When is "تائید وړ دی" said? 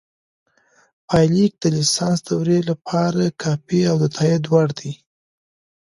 4.15-4.91